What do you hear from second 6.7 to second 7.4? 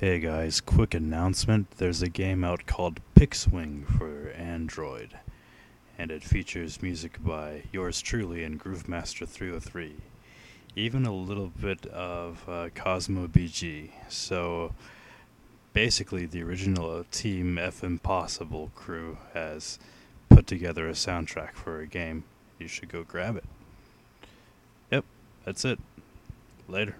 music